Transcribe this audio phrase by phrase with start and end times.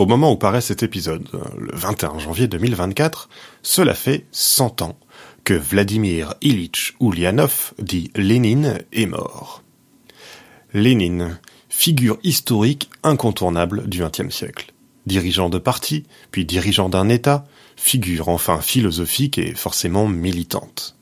[0.00, 1.28] Au moment où paraît cet épisode,
[1.58, 3.28] le 21 janvier 2024,
[3.60, 4.98] cela fait 100 ans
[5.44, 9.62] que Vladimir Ilitch Ulyanov, dit Lénine, est mort.
[10.72, 14.72] Lénine, figure historique incontournable du XXe siècle.
[15.04, 17.44] Dirigeant de parti, puis dirigeant d'un État,
[17.76, 20.96] figure enfin philosophique et forcément militante.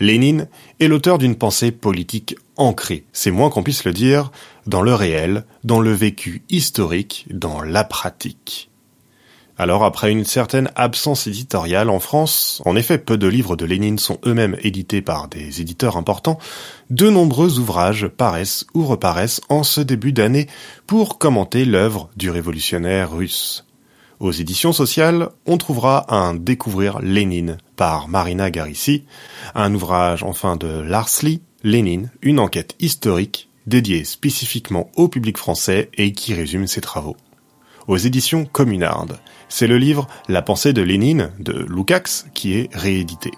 [0.00, 0.48] Lénine
[0.80, 4.30] est l'auteur d'une pensée politique ancrée, c'est moins qu'on puisse le dire,
[4.66, 8.70] dans le réel, dans le vécu historique, dans la pratique.
[9.60, 13.98] Alors après une certaine absence éditoriale en France, en effet peu de livres de Lénine
[13.98, 16.38] sont eux-mêmes édités par des éditeurs importants,
[16.90, 20.46] de nombreux ouvrages paraissent ou reparaissent en ce début d'année
[20.86, 23.67] pour commenter l'œuvre du révolutionnaire russe.
[24.20, 29.04] Aux éditions sociales, on trouvera un Découvrir Lénine par Marina Garissi,
[29.54, 36.12] un ouvrage enfin de Larsly, Lénine, une enquête historique dédiée spécifiquement au public français et
[36.12, 37.16] qui résume ses travaux.
[37.86, 43.30] Aux éditions Communardes, c'est le livre La pensée de Lénine de Lukács qui est réédité.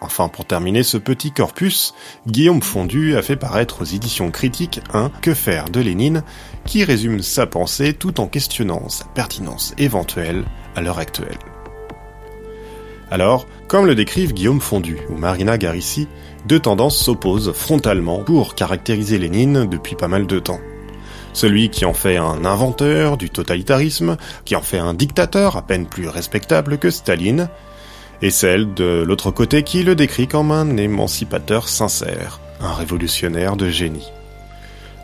[0.00, 1.94] Enfin, pour terminer ce petit corpus,
[2.26, 6.22] Guillaume Fondu a fait paraître aux éditions critiques un Que faire de Lénine,
[6.66, 10.44] qui résume sa pensée tout en questionnant sa pertinence éventuelle
[10.76, 11.38] à l'heure actuelle.
[13.10, 16.08] Alors, comme le décrivent Guillaume Fondu ou Marina Garissi,
[16.46, 20.60] deux tendances s'opposent frontalement pour caractériser Lénine depuis pas mal de temps.
[21.32, 25.86] Celui qui en fait un inventeur du totalitarisme, qui en fait un dictateur à peine
[25.86, 27.48] plus respectable que Staline,
[28.22, 33.68] et celle de l'autre côté qui le décrit comme un émancipateur sincère, un révolutionnaire de
[33.68, 34.10] génie.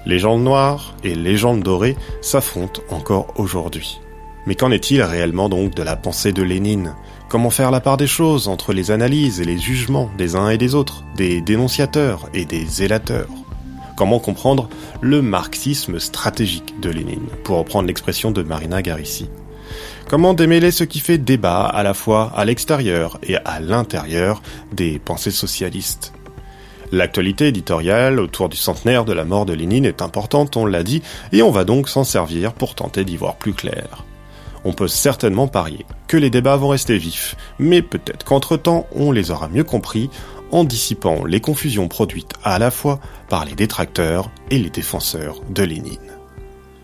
[0.07, 4.01] Légende noire et légende dorée s'affrontent encore aujourd'hui.
[4.47, 6.95] Mais qu'en est-il réellement donc de la pensée de Lénine?
[7.29, 10.59] Comment faire la part des choses entre les analyses et les jugements des uns et
[10.59, 13.29] des autres, des dénonciateurs et des zélateurs?
[13.97, 14.71] Comment comprendre
[15.03, 19.29] le marxisme stratégique de Lénine, pour reprendre l'expression de Marina Garissi
[20.11, 24.99] Comment démêler ce qui fait débat à la fois à l'extérieur et à l'intérieur des
[24.99, 26.13] pensées socialistes?
[26.91, 31.01] L'actualité éditoriale autour du centenaire de la mort de Lénine est importante, on l'a dit,
[31.31, 34.05] et on va donc s'en servir pour tenter d'y voir plus clair.
[34.65, 39.31] On peut certainement parier que les débats vont rester vifs, mais peut-être qu'entre-temps on les
[39.31, 40.11] aura mieux compris
[40.51, 42.99] en dissipant les confusions produites à la fois
[43.29, 46.20] par les détracteurs et les défenseurs de Lénine.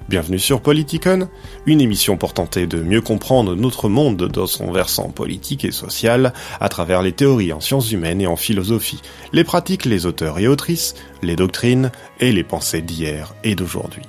[0.09, 1.29] Bienvenue sur Politicon,
[1.67, 6.33] une émission pour tenter de mieux comprendre notre monde dans son versant politique et social
[6.61, 9.03] à travers les théories en sciences humaines et en philosophie,
[9.33, 11.91] les pratiques, les auteurs et autrices, les doctrines
[12.21, 14.05] et les pensées d'hier et d'aujourd'hui.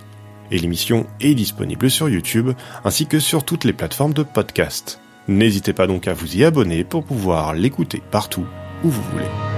[0.52, 2.52] Et l'émission est disponible sur YouTube
[2.86, 5.00] ainsi que sur toutes les plateformes de podcast.
[5.28, 8.46] N'hésitez pas donc à vous y abonner pour pouvoir l'écouter partout
[8.84, 9.57] où vous voulez.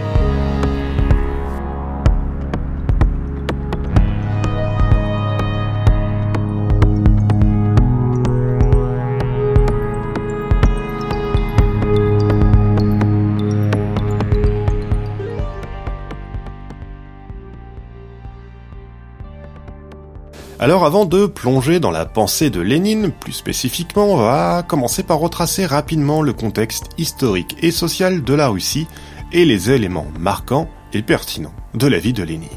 [20.61, 25.19] Alors avant de plonger dans la pensée de Lénine, plus spécifiquement, on va commencer par
[25.19, 28.85] retracer rapidement le contexte historique et social de la Russie
[29.31, 32.49] et les éléments marquants et pertinents de la vie de Lénine.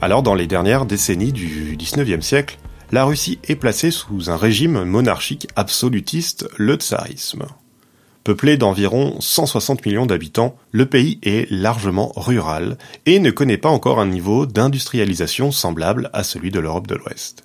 [0.00, 2.58] Alors dans les dernières décennies du XIXe siècle,
[2.90, 7.44] la Russie est placée sous un régime monarchique absolutiste, le tsarisme.
[8.24, 13.98] Peuplé d'environ 160 millions d'habitants, le pays est largement rural et ne connaît pas encore
[13.98, 17.44] un niveau d'industrialisation semblable à celui de l'Europe de l'Ouest.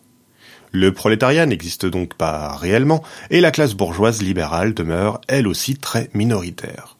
[0.71, 3.01] Le prolétariat n'existe donc pas réellement
[3.31, 6.97] et la classe bourgeoise libérale demeure elle aussi très minoritaire.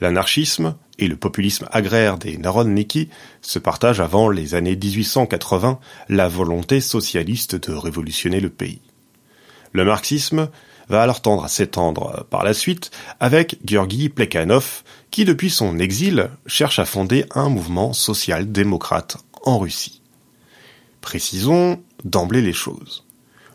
[0.00, 3.10] L'anarchisme et le populisme agraire des Narodniki
[3.42, 5.78] se partagent avant les années 1880
[6.08, 8.80] la volonté socialiste de révolutionner le pays.
[9.72, 10.48] Le marxisme
[10.88, 12.90] va alors tendre à s'étendre par la suite
[13.20, 20.02] avec Georgi Plekhanov, qui depuis son exil cherche à fonder un mouvement social-démocrate en Russie.
[21.00, 23.04] Précisons d'emblée les choses.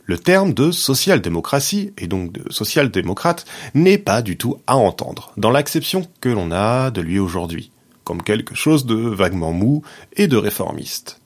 [0.06, 5.50] Le terme de social-démocratie, et donc de social-démocrate, n'est pas du tout à entendre dans
[5.50, 7.72] l'acception que l'on a de lui aujourd'hui,
[8.04, 9.82] comme quelque chose de vaguement mou
[10.18, 11.22] et de réformiste.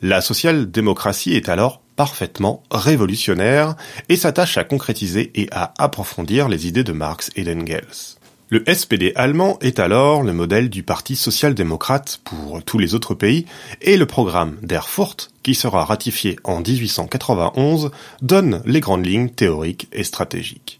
[0.00, 3.76] La social-démocratie est alors parfaitement révolutionnaire
[4.08, 8.16] et s'attache à concrétiser et à approfondir les idées de Marx et d'Engels.
[8.50, 13.46] Le SPD allemand est alors le modèle du Parti social-démocrate pour tous les autres pays
[13.80, 17.90] et le programme d'Erfurt, qui sera ratifié en 1891,
[18.22, 20.78] donne les grandes lignes théoriques et stratégiques.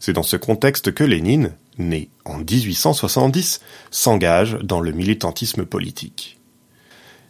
[0.00, 3.60] C'est dans ce contexte que Lénine, né en 1870,
[3.90, 6.38] s'engage dans le militantisme politique.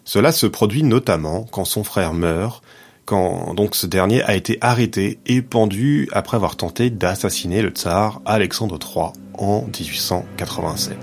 [0.05, 2.63] Cela se produit notamment quand son frère meurt
[3.07, 8.21] quand donc ce dernier a été arrêté et pendu après avoir tenté d'assassiner le tsar
[8.27, 10.99] Alexandre III en 1887.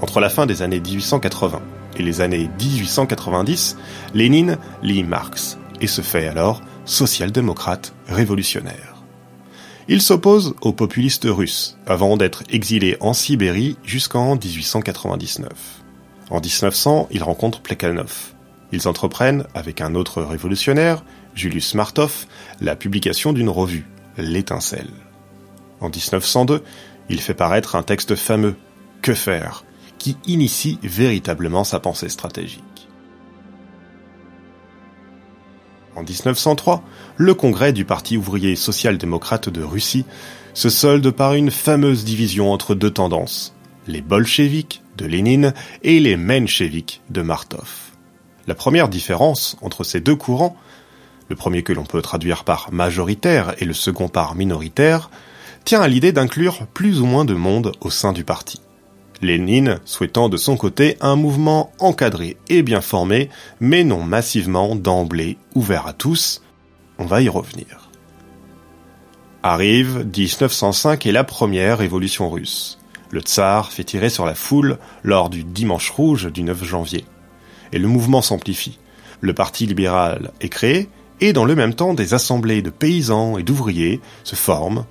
[0.00, 1.60] Entre la fin des années 1880
[1.96, 3.76] et les années 1890,
[4.14, 9.02] Lénine lit Marx et se fait alors social-démocrate révolutionnaire.
[9.88, 15.81] Il s'oppose aux populistes russes avant d'être exilé en Sibérie jusqu'en 1899.
[16.32, 18.32] En 1900, il rencontre Plekhanov.
[18.72, 22.24] Ils entreprennent, avec un autre révolutionnaire, Julius Martov,
[22.62, 23.86] la publication d'une revue,
[24.16, 24.88] L'étincelle.
[25.80, 26.62] En 1902,
[27.10, 28.56] il fait paraître un texte fameux,
[29.02, 29.64] Que faire,
[29.98, 32.88] qui initie véritablement sa pensée stratégique.
[35.96, 36.82] En 1903,
[37.18, 40.06] le congrès du Parti ouvrier social-démocrate de Russie
[40.54, 43.54] se solde par une fameuse division entre deux tendances,
[43.86, 47.68] les bolcheviks de Lénine et les mencheviks de Martov.
[48.46, 50.56] La première différence entre ces deux courants,
[51.28, 55.10] le premier que l'on peut traduire par majoritaire et le second par minoritaire,
[55.64, 58.60] tient à l'idée d'inclure plus ou moins de monde au sein du parti.
[59.22, 63.30] Lénine souhaitant de son côté un mouvement encadré et bien formé,
[63.60, 66.42] mais non massivement d'emblée ouvert à tous.
[66.98, 67.88] On va y revenir.
[69.44, 72.78] Arrive 1905 et la première révolution russe.
[73.12, 77.04] Le tsar fait tirer sur la foule lors du dimanche rouge du 9 janvier.
[77.72, 78.78] Et le mouvement s'amplifie.
[79.20, 80.88] Le parti libéral est créé
[81.20, 84.86] et dans le même temps des assemblées de paysans et d'ouvriers se forment.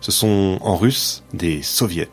[0.00, 2.08] Ce sont en russe des soviets.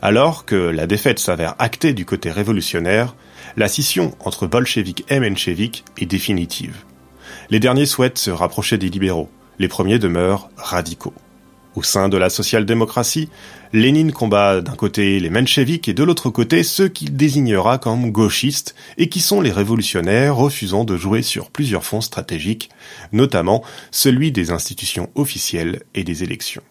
[0.00, 3.16] Alors que la défaite s'avère actée du côté révolutionnaire,
[3.56, 6.84] la scission entre bolcheviks et mencheviks est définitive.
[7.50, 9.28] Les derniers souhaitent se rapprocher des libéraux,
[9.58, 11.12] les premiers demeurent radicaux.
[11.76, 13.28] Au sein de la social-démocratie,
[13.72, 18.74] Lénine combat d'un côté les mencheviks et de l'autre côté ceux qu'il désignera comme gauchistes
[18.98, 22.70] et qui sont les révolutionnaires refusant de jouer sur plusieurs fonds stratégiques,
[23.12, 23.62] notamment
[23.92, 26.62] celui des institutions officielles et des élections.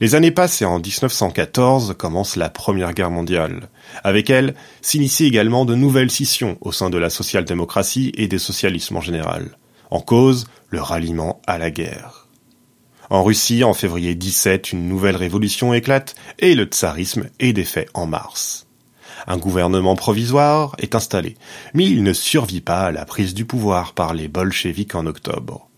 [0.00, 3.68] Les années passent et en 1914 commence la Première Guerre mondiale.
[4.04, 8.96] Avec elle s'initient également de nouvelles scissions au sein de la social-démocratie et des socialismes
[8.96, 9.58] en général.
[9.90, 12.21] En cause, le ralliement à la guerre.
[13.12, 18.06] En Russie, en février 17, une nouvelle révolution éclate et le tsarisme est défait en
[18.06, 18.66] mars.
[19.26, 21.36] Un gouvernement provisoire est installé,
[21.74, 25.68] mais il ne survit pas à la prise du pouvoir par les bolcheviks en octobre.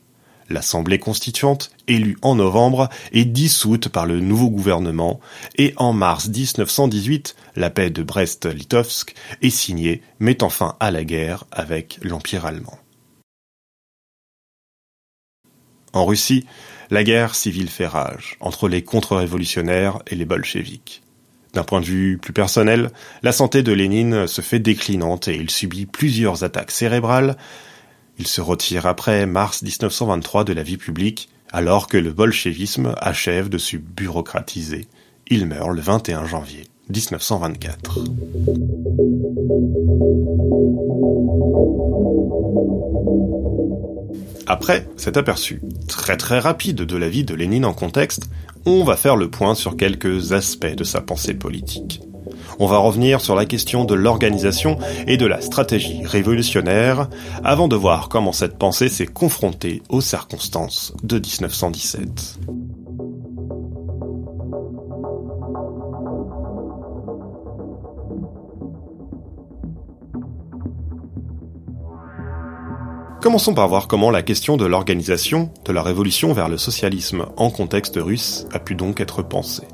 [0.49, 5.19] L'Assemblée constituante, élue en novembre, est dissoute par le nouveau gouvernement
[5.59, 11.47] et en mars 1918, la paix de Brest-Litovsk est signée, mettant fin à la guerre
[11.51, 12.79] avec l'Empire allemand.
[15.95, 16.45] En Russie,
[16.91, 21.03] la guerre civile fait rage entre les contre-révolutionnaires et les bolcheviks.
[21.55, 22.91] D'un point de vue plus personnel,
[23.23, 27.37] la santé de Lénine se fait déclinante et il subit plusieurs attaques cérébrales,
[28.19, 33.49] il se retire après mars 1923 de la vie publique, alors que le bolchevisme achève
[33.49, 34.87] de se bureaucratiser.
[35.29, 38.01] Il meurt le 21 janvier 1924.
[44.47, 48.29] Après cet aperçu très très rapide de la vie de Lénine en contexte,
[48.67, 52.01] on va faire le point sur quelques aspects de sa pensée politique.
[52.59, 57.09] On va revenir sur la question de l'organisation et de la stratégie révolutionnaire
[57.43, 62.39] avant de voir comment cette pensée s'est confrontée aux circonstances de 1917.
[73.25, 77.49] Commençons par voir comment la question de l'organisation de la révolution vers le socialisme en
[77.49, 79.67] contexte russe a pu donc être pensée.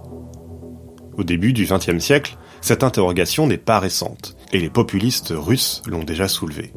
[1.18, 6.04] Au début du XXe siècle, cette interrogation n'est pas récente, et les populistes russes l'ont
[6.04, 6.72] déjà soulevée.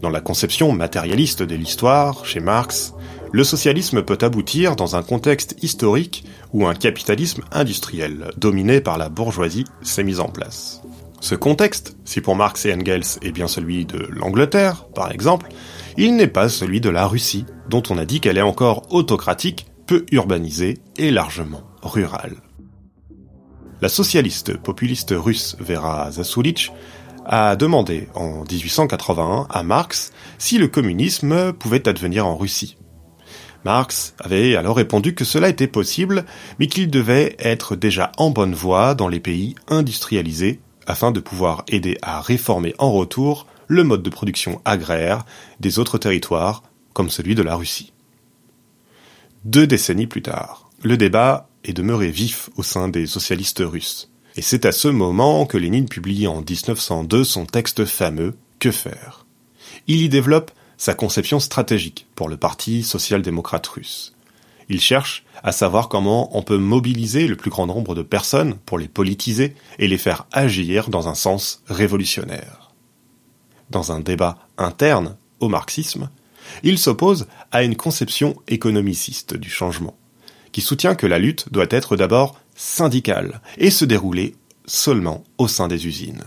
[0.00, 2.94] Dans la conception matérialiste de l'histoire, chez Marx,
[3.30, 6.24] le socialisme peut aboutir dans un contexte historique
[6.54, 10.80] où un capitalisme industriel, dominé par la bourgeoisie, s'est mis en place.
[11.24, 15.48] Ce contexte, si pour Marx et Engels est bien celui de l'Angleterre, par exemple,
[15.96, 19.66] il n'est pas celui de la Russie, dont on a dit qu'elle est encore autocratique,
[19.86, 22.36] peu urbanisée et largement rurale.
[23.80, 26.72] La socialiste populiste russe Vera Zasulich
[27.24, 32.76] a demandé en 1881 à Marx si le communisme pouvait advenir en Russie.
[33.64, 36.26] Marx avait alors répondu que cela était possible,
[36.58, 41.64] mais qu'il devait être déjà en bonne voie dans les pays industrialisés afin de pouvoir
[41.68, 45.24] aider à réformer en retour le mode de production agraire
[45.60, 46.62] des autres territoires,
[46.92, 47.92] comme celui de la Russie.
[49.44, 54.10] Deux décennies plus tard, le débat est demeuré vif au sein des socialistes russes.
[54.36, 59.26] Et c'est à ce moment que Lénine publie en 1902 son texte fameux Que faire?
[59.86, 64.13] Il y développe sa conception stratégique pour le Parti social-démocrate russe.
[64.68, 68.78] Il cherche à savoir comment on peut mobiliser le plus grand nombre de personnes pour
[68.78, 72.72] les politiser et les faire agir dans un sens révolutionnaire.
[73.70, 76.10] Dans un débat interne au marxisme,
[76.62, 79.96] il s'oppose à une conception économiciste du changement,
[80.52, 85.68] qui soutient que la lutte doit être d'abord syndicale et se dérouler seulement au sein
[85.68, 86.24] des usines.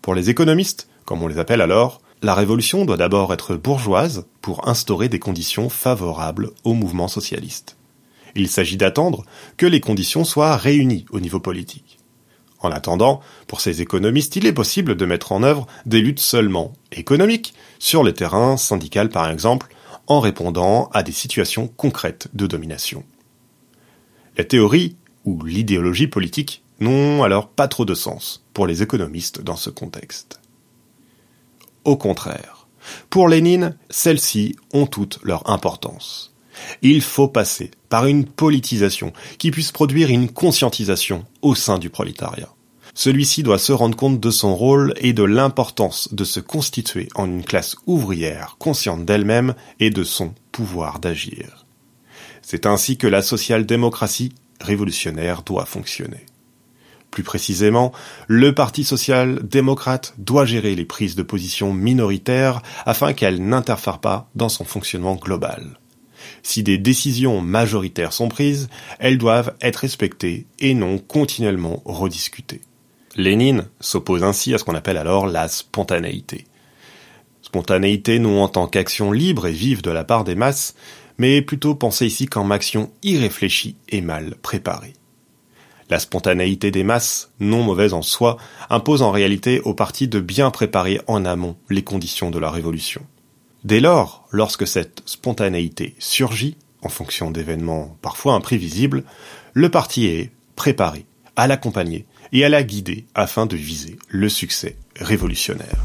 [0.00, 4.68] Pour les économistes, comme on les appelle alors, la révolution doit d'abord être bourgeoise pour
[4.68, 7.76] instaurer des conditions favorables au mouvement socialiste.
[8.36, 9.24] Il s'agit d'attendre
[9.56, 11.98] que les conditions soient réunies au niveau politique.
[12.60, 16.72] En attendant, pour ces économistes, il est possible de mettre en œuvre des luttes seulement
[16.92, 19.74] économiques, sur le terrain syndical par exemple,
[20.06, 23.02] en répondant à des situations concrètes de domination.
[24.38, 29.56] La théorie ou l'idéologie politique n'ont alors pas trop de sens pour les économistes dans
[29.56, 30.41] ce contexte.
[31.84, 32.66] Au contraire,
[33.10, 36.32] pour Lénine, celles-ci ont toute leur importance.
[36.82, 42.48] Il faut passer par une politisation qui puisse produire une conscientisation au sein du prolétariat.
[42.94, 47.26] Celui-ci doit se rendre compte de son rôle et de l'importance de se constituer en
[47.26, 51.64] une classe ouvrière consciente d'elle-même et de son pouvoir d'agir.
[52.42, 56.26] C'est ainsi que la social-démocratie révolutionnaire doit fonctionner.
[57.12, 57.92] Plus précisément,
[58.26, 64.48] le Parti social-démocrate doit gérer les prises de position minoritaires afin qu'elles n'interfèrent pas dans
[64.48, 65.78] son fonctionnement global.
[66.42, 72.62] Si des décisions majoritaires sont prises, elles doivent être respectées et non continuellement rediscutées.
[73.14, 76.46] Lénine s'oppose ainsi à ce qu'on appelle alors la spontanéité.
[77.42, 80.74] Spontanéité non en tant qu'action libre et vive de la part des masses,
[81.18, 84.94] mais plutôt pensée ici comme action irréfléchie et mal préparée.
[85.92, 88.38] La spontanéité des masses, non mauvaise en soi,
[88.70, 93.02] impose en réalité au parti de bien préparer en amont les conditions de la révolution.
[93.64, 99.04] Dès lors, lorsque cette spontanéité surgit, en fonction d'événements parfois imprévisibles,
[99.52, 101.04] le parti est préparé
[101.36, 105.84] à l'accompagner et à la guider afin de viser le succès révolutionnaire.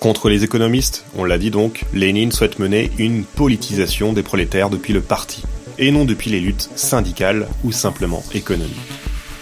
[0.00, 4.94] Contre les économistes, on l'a dit donc, Lénine souhaite mener une politisation des prolétaires depuis
[4.94, 5.42] le parti,
[5.78, 8.76] et non depuis les luttes syndicales ou simplement économiques.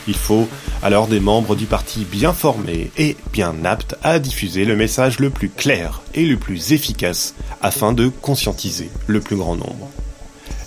[0.09, 0.49] Il faut
[0.83, 5.31] alors des membres du parti bien formés et bien aptes à diffuser le message le
[5.31, 9.91] plus clair et le plus efficace afin de conscientiser le plus grand nombre.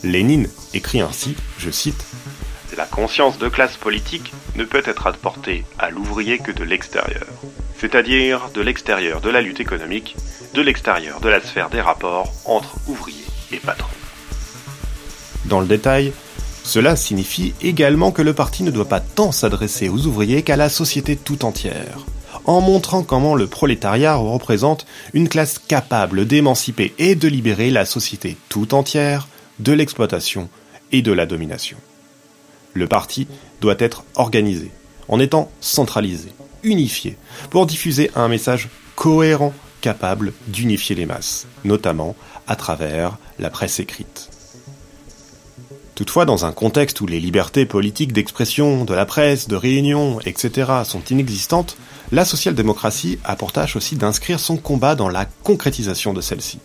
[0.03, 2.05] Lénine écrit ainsi, je cite,
[2.77, 7.27] La conscience de classe politique ne peut être apportée à l'ouvrier que de l'extérieur,
[7.79, 10.15] c'est-à-dire de l'extérieur de la lutte économique,
[10.53, 14.02] de l'extérieur de la sphère des rapports entre ouvriers et patrons.
[15.45, 16.13] Dans le détail,
[16.63, 20.69] cela signifie également que le parti ne doit pas tant s'adresser aux ouvriers qu'à la
[20.69, 22.05] société tout entière,
[22.45, 28.37] en montrant comment le prolétariat représente une classe capable d'émanciper et de libérer la société
[28.47, 29.27] tout entière
[29.59, 30.49] de l'exploitation
[30.91, 31.77] et de la domination.
[32.73, 33.27] Le parti
[33.59, 34.71] doit être organisé,
[35.09, 36.29] en étant centralisé,
[36.63, 37.17] unifié,
[37.49, 42.15] pour diffuser un message cohérent capable d'unifier les masses, notamment
[42.47, 44.29] à travers la presse écrite.
[45.95, 50.71] Toutefois, dans un contexte où les libertés politiques d'expression, de la presse, de réunion, etc.
[50.85, 51.77] sont inexistantes,
[52.11, 56.59] la social-démocratie a pour tâche aussi d'inscrire son combat dans la concrétisation de celle-ci.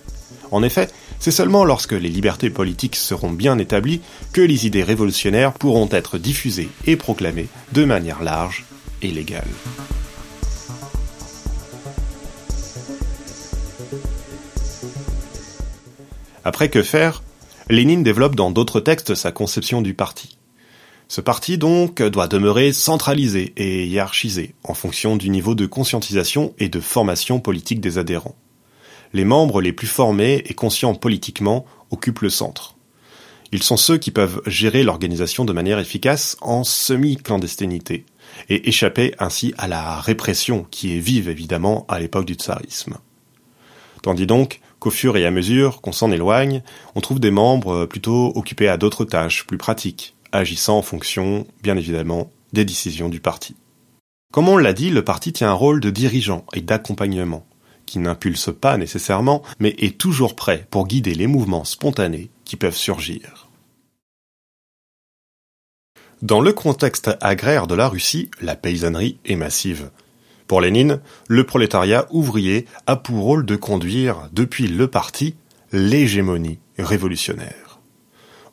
[0.50, 4.00] En effet, c'est seulement lorsque les libertés politiques seront bien établies
[4.32, 8.64] que les idées révolutionnaires pourront être diffusées et proclamées de manière large
[9.02, 9.44] et légale.
[16.44, 17.22] Après que faire
[17.70, 20.38] Lénine développe dans d'autres textes sa conception du parti.
[21.06, 26.70] Ce parti donc doit demeurer centralisé et hiérarchisé en fonction du niveau de conscientisation et
[26.70, 28.36] de formation politique des adhérents.
[29.12, 32.74] Les membres les plus formés et conscients politiquement occupent le centre.
[33.52, 38.06] Ils sont ceux qui peuvent gérer l'organisation de manière efficace en semi-clandestinité
[38.48, 42.96] et échapper ainsi à la répression qui est vive évidemment à l'époque du tsarisme.
[44.00, 46.62] Tandis donc qu'au fur et à mesure qu'on s'en éloigne,
[46.94, 51.76] on trouve des membres plutôt occupés à d'autres tâches plus pratiques, agissant en fonction, bien
[51.76, 53.56] évidemment, des décisions du parti.
[54.32, 57.46] Comme on l'a dit, le parti tient un rôle de dirigeant et d'accompagnement,
[57.86, 62.76] qui n'impulse pas nécessairement, mais est toujours prêt pour guider les mouvements spontanés qui peuvent
[62.76, 63.48] surgir.
[66.20, 69.90] Dans le contexte agraire de la Russie, la paysannerie est massive.
[70.48, 75.36] Pour Lénine, le prolétariat ouvrier a pour rôle de conduire, depuis le parti,
[75.72, 77.80] l'hégémonie révolutionnaire.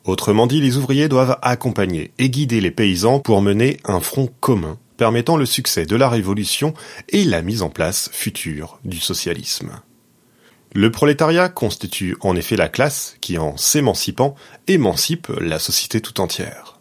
[0.03, 4.77] Autrement dit, les ouvriers doivent accompagner et guider les paysans pour mener un front commun
[4.97, 6.73] permettant le succès de la révolution
[7.09, 9.71] et la mise en place future du socialisme.
[10.73, 14.35] Le prolétariat constitue en effet la classe qui, en s'émancipant,
[14.67, 16.74] émancipe la société tout entière.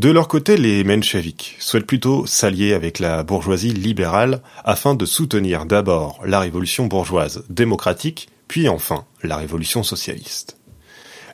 [0.00, 5.66] De leur côté, les mencheviks souhaitent plutôt s'allier avec la bourgeoisie libérale afin de soutenir
[5.66, 10.56] d'abord la révolution bourgeoise démocratique, puis enfin la révolution socialiste.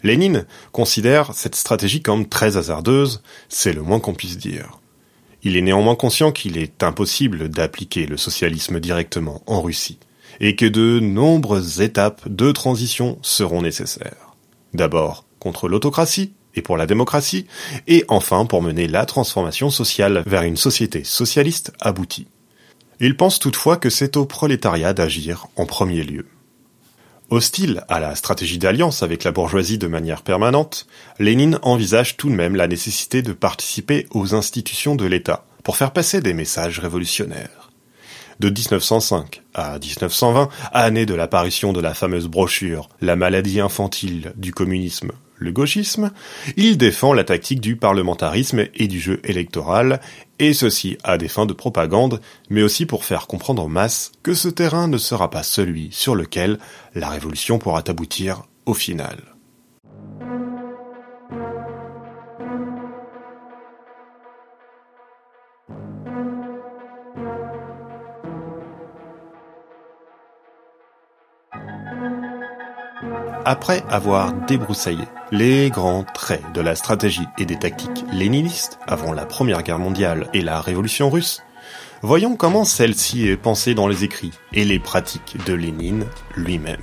[0.02, 4.80] Lénine considère cette stratégie comme très hasardeuse, c'est le moins qu'on puisse dire.
[5.44, 10.00] Il est néanmoins conscient qu'il est impossible d'appliquer le socialisme directement en Russie,
[10.40, 14.34] et que de nombreuses étapes de transition seront nécessaires.
[14.74, 17.46] D'abord contre l'autocratie et pour la démocratie,
[17.86, 22.26] et enfin pour mener la transformation sociale vers une société socialiste aboutie.
[22.98, 26.26] Il pense toutefois que c'est au prolétariat d'agir en premier lieu.
[27.28, 30.86] Hostile à la stratégie d'alliance avec la bourgeoisie de manière permanente,
[31.18, 35.92] Lénine envisage tout de même la nécessité de participer aux institutions de l'État pour faire
[35.92, 37.72] passer des messages révolutionnaires.
[38.38, 44.52] De 1905 à 1920, année de l'apparition de la fameuse brochure La maladie infantile du
[44.52, 46.10] communisme, le gauchisme,
[46.56, 50.00] il défend la tactique du parlementarisme et du jeu électoral,
[50.38, 54.34] et ceci à des fins de propagande, mais aussi pour faire comprendre en masse que
[54.34, 56.58] ce terrain ne sera pas celui sur lequel
[56.94, 59.35] la révolution pourra aboutir au final.
[73.48, 79.24] Après avoir débroussaillé les grands traits de la stratégie et des tactiques léninistes avant la
[79.24, 81.44] Première Guerre mondiale et la Révolution russe,
[82.02, 86.82] voyons comment celle-ci est pensée dans les écrits et les pratiques de Lénine lui-même.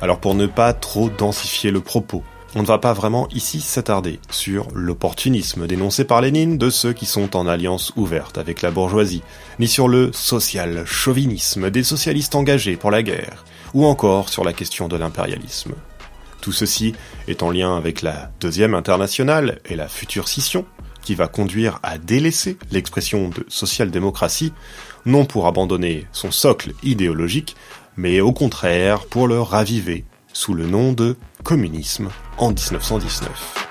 [0.00, 2.22] Alors pour ne pas trop densifier le propos,
[2.54, 7.04] on ne va pas vraiment ici s'attarder sur l'opportunisme dénoncé par Lénine de ceux qui
[7.04, 9.22] sont en alliance ouverte avec la bourgeoisie,
[9.58, 14.52] ni sur le social chauvinisme des socialistes engagés pour la guerre, ou encore sur la
[14.52, 15.74] question de l'impérialisme.
[16.40, 16.94] Tout ceci
[17.26, 20.64] est en lien avec la deuxième internationale et la future scission,
[21.02, 24.52] qui va conduire à délaisser l'expression de social-démocratie,
[25.04, 27.56] non pour abandonner son socle idéologique,
[27.96, 32.08] mais au contraire pour le raviver sous le nom de communisme
[32.38, 33.64] en 1919.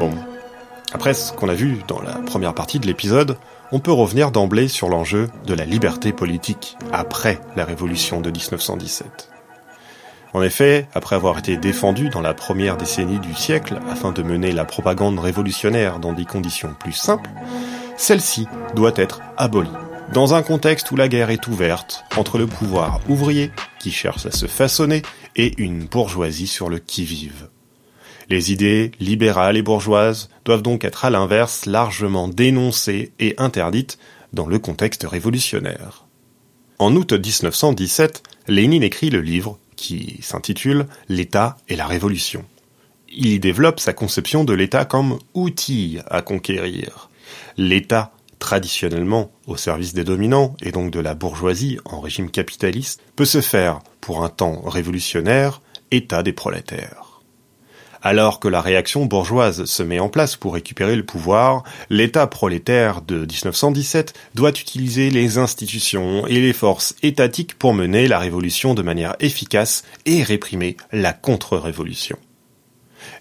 [0.00, 0.25] Après
[1.14, 3.36] ce qu'on a vu dans la première partie de l'épisode,
[3.72, 9.30] on peut revenir d'emblée sur l'enjeu de la liberté politique après la révolution de 1917.
[10.32, 14.52] En effet, après avoir été défendu dans la première décennie du siècle afin de mener
[14.52, 17.30] la propagande révolutionnaire dans des conditions plus simples,
[17.96, 19.70] celle-ci doit être abolie.
[20.12, 24.30] Dans un contexte où la guerre est ouverte entre le pouvoir ouvrier, qui cherche à
[24.30, 25.02] se façonner,
[25.34, 27.48] et une bourgeoisie sur le qui-vive.
[28.28, 33.98] Les idées libérales et bourgeoises doivent donc être à l'inverse largement dénoncées et interdites
[34.32, 36.06] dans le contexte révolutionnaire.
[36.78, 42.44] En août 1917, Lénine écrit le livre qui s'intitule L'État et la Révolution.
[43.08, 47.08] Il y développe sa conception de l'État comme outil à conquérir.
[47.56, 53.24] L'État, traditionnellement au service des dominants et donc de la bourgeoisie en régime capitaliste, peut
[53.24, 57.05] se faire, pour un temps révolutionnaire, État des prolétaires.
[58.08, 63.02] Alors que la réaction bourgeoise se met en place pour récupérer le pouvoir, l'État prolétaire
[63.02, 68.82] de 1917 doit utiliser les institutions et les forces étatiques pour mener la révolution de
[68.82, 72.16] manière efficace et réprimer la contre-révolution.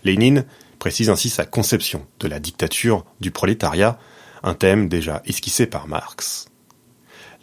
[0.04, 0.46] Lénine
[0.78, 3.98] précise ainsi sa conception de la dictature du prolétariat,
[4.44, 6.46] un thème déjà esquissé par Marx.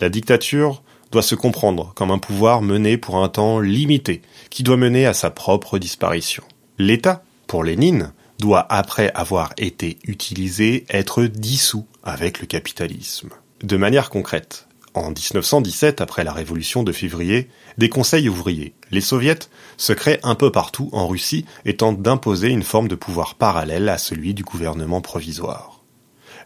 [0.00, 4.76] La dictature doit se comprendre comme un pouvoir mené pour un temps limité, qui doit
[4.76, 6.44] mener à sa propre disparition.
[6.78, 7.24] L'État
[7.60, 13.28] Lénine, doit, après avoir été utilisé, être dissous avec le capitalisme.
[13.62, 19.48] De manière concrète, en 1917, après la révolution de février, des conseils ouvriers, les soviets,
[19.76, 23.88] se créent un peu partout en Russie et tentent d'imposer une forme de pouvoir parallèle
[23.88, 25.80] à celui du gouvernement provisoire.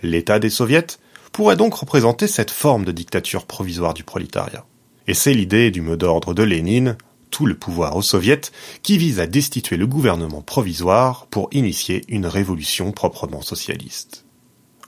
[0.03, 0.99] L'État des soviets
[1.33, 4.65] pourrait donc représenter cette forme de dictature provisoire du prolétariat.
[5.09, 6.97] Et c'est l'idée du mot d'ordre de Lénine,
[7.31, 8.51] tout le pouvoir aux soviets
[8.83, 14.25] qui vise à destituer le gouvernement provisoire pour initier une révolution proprement socialiste.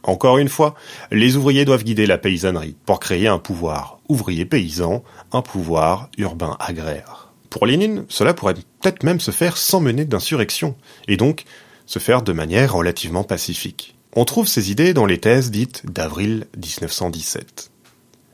[0.03, 0.74] Encore une fois,
[1.11, 7.33] les ouvriers doivent guider la paysannerie pour créer un pouvoir ouvrier-paysan, un pouvoir urbain-agraire.
[7.51, 10.77] Pour Lénine, cela pourrait peut-être même se faire sans mener d'insurrection,
[11.09, 11.44] et donc
[11.87, 13.96] se faire de manière relativement pacifique.
[14.14, 17.70] On trouve ces idées dans les thèses dites d'avril 1917.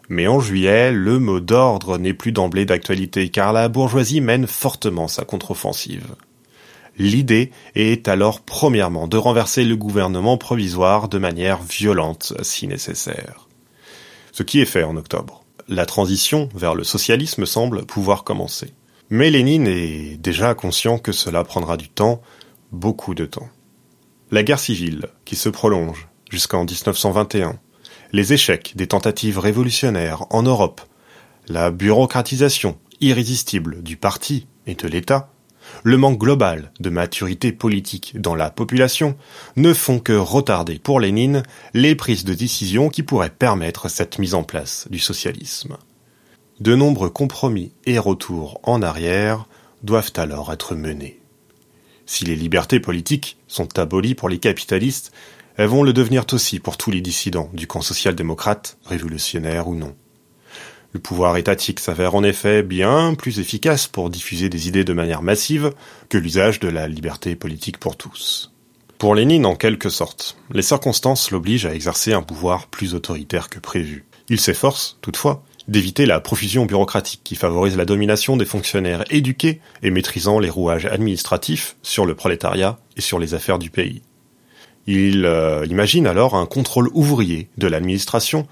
[0.08, 5.08] Mais en juillet, le mot d'ordre n'est plus d'emblée d'actualité car la bourgeoisie mène fortement
[5.08, 6.14] sa contre-offensive.
[6.96, 13.48] L'idée est alors premièrement de renverser le gouvernement provisoire de manière violente si nécessaire.
[14.32, 15.44] Ce qui est fait en octobre.
[15.66, 18.74] La transition vers le socialisme semble pouvoir commencer.
[19.10, 22.20] Mais Lénine est déjà conscient que cela prendra du temps,
[22.70, 23.48] beaucoup de temps.
[24.30, 27.58] La guerre civile, qui se prolonge jusqu'en 1921,
[28.14, 30.81] les échecs des tentatives révolutionnaires en Europe,
[31.48, 35.33] la bureaucratisation irrésistible du parti et de l'État,
[35.83, 39.16] le manque global de maturité politique dans la population
[39.57, 44.35] ne font que retarder pour Lénine les prises de décision qui pourraient permettre cette mise
[44.35, 45.77] en place du socialisme.
[46.61, 49.48] De nombreux compromis et retours en arrière
[49.83, 51.18] doivent alors être menés.
[52.07, 55.11] Si les libertés politiques sont abolies pour les capitalistes,
[55.56, 59.94] elles vont le devenir aussi pour tous les dissidents du camp social-démocrate, révolutionnaire ou non.
[60.92, 65.22] Le pouvoir étatique s'avère en effet bien plus efficace pour diffuser des idées de manière
[65.22, 65.72] massive
[66.08, 68.52] que l'usage de la liberté politique pour tous.
[68.98, 73.58] Pour Lénine, en quelque sorte, les circonstances l'obligent à exercer un pouvoir plus autoritaire que
[73.58, 74.04] prévu.
[74.28, 79.90] Il s'efforce, toutefois, d'éviter la profusion bureaucratique qui favorise la domination des fonctionnaires éduqués et
[79.90, 84.02] maîtrisant les rouages administratifs sur le prolétariat et sur les affaires du pays.
[84.86, 88.46] Il euh, imagine alors un contrôle ouvrier de l'administration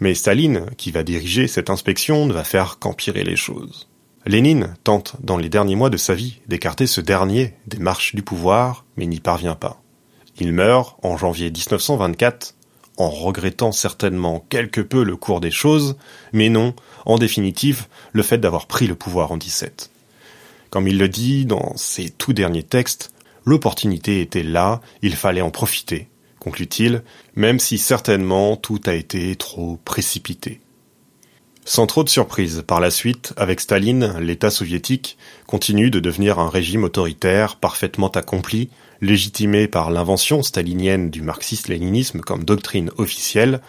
[0.00, 3.88] mais Staline, qui va diriger cette inspection, ne va faire qu'empirer les choses.
[4.26, 8.22] Lénine tente, dans les derniers mois de sa vie, d'écarter ce dernier des marches du
[8.22, 9.80] pouvoir, mais n'y parvient pas.
[10.38, 12.54] Il meurt en janvier 1924,
[12.98, 15.96] en regrettant certainement quelque peu le cours des choses,
[16.32, 19.90] mais non, en définitive, le fait d'avoir pris le pouvoir en 17.
[20.70, 23.12] Comme il le dit dans ses tout derniers textes,
[23.46, 26.08] l'opportunité était là, il fallait en profiter,
[26.40, 27.02] conclut-il,
[27.34, 30.60] même si certainement tout a été trop précipité.
[31.64, 36.48] Sans trop de surprise, par la suite, avec Staline, l'État soviétique continue de devenir un
[36.48, 43.60] régime autoritaire parfaitement accompli, légitimé par l'invention stalinienne du marxisme-léninisme comme doctrine officielle,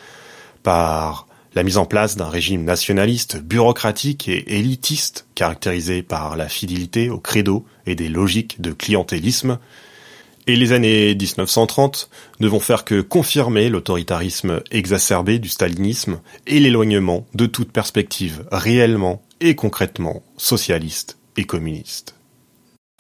[0.62, 1.27] par
[1.58, 7.18] la mise en place d'un régime nationaliste, bureaucratique et élitiste, caractérisé par la fidélité au
[7.18, 9.58] credo et des logiques de clientélisme,
[10.46, 17.26] et les années 1930 ne vont faire que confirmer l'autoritarisme exacerbé du stalinisme et l'éloignement
[17.34, 22.17] de toute perspective réellement et concrètement socialiste et communiste.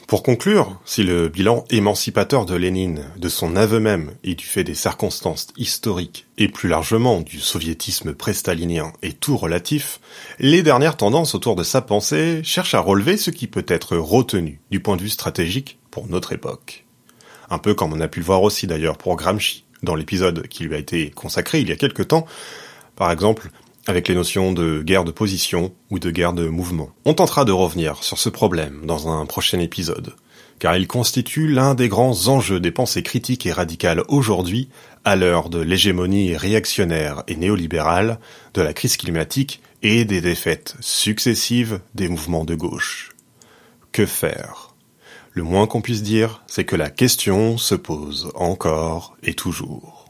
[0.07, 4.63] Pour conclure, si le bilan émancipateur de Lénine, de son aveu même et du fait
[4.63, 9.99] des circonstances historiques et plus largement du soviétisme pré-stalinien est tout relatif,
[10.39, 14.61] les dernières tendances autour de sa pensée cherchent à relever ce qui peut être retenu
[14.71, 16.85] du point de vue stratégique pour notre époque.
[17.49, 20.63] Un peu comme on a pu le voir aussi d'ailleurs pour Gramsci, dans l'épisode qui
[20.63, 22.25] lui a été consacré il y a quelque temps,
[22.95, 23.51] par exemple
[23.87, 26.91] avec les notions de guerre de position ou de guerre de mouvement.
[27.05, 30.13] On tentera de revenir sur ce problème dans un prochain épisode,
[30.59, 34.69] car il constitue l'un des grands enjeux des pensées critiques et radicales aujourd'hui,
[35.05, 38.19] à l'heure de l'hégémonie réactionnaire et néolibérale,
[38.53, 43.11] de la crise climatique et des défaites successives des mouvements de gauche.
[43.91, 44.75] Que faire?
[45.31, 50.05] Le moins qu'on puisse dire, c'est que la question se pose encore et toujours.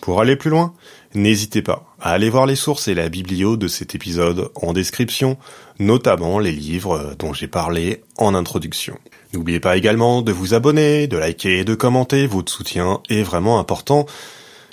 [0.00, 0.74] Pour aller plus loin,
[1.16, 5.36] n'hésitez pas à aller voir les sources et la biblio de cet épisode en description,
[5.78, 8.98] notamment les livres dont j'ai parlé en introduction.
[9.32, 13.58] N'oubliez pas également de vous abonner, de liker et de commenter, votre soutien est vraiment
[13.58, 14.06] important,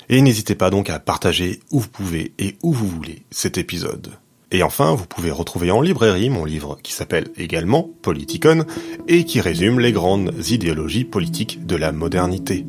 [0.08, 4.12] et n'hésitez pas donc à partager où vous pouvez et où vous voulez cet épisode.
[4.52, 8.66] Et enfin, vous pouvez retrouver en librairie mon livre qui s'appelle également Politicon
[9.08, 12.64] et qui résume les grandes idéologies politiques de la modernité.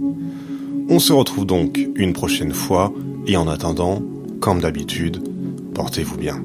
[0.89, 2.93] On se retrouve donc une prochaine fois
[3.27, 4.01] et en attendant,
[4.39, 5.23] comme d'habitude,
[5.73, 6.43] portez-vous bien.